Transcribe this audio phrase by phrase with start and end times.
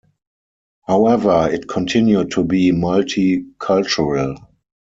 [0.87, 4.35] However, it continued to be multi-cultural.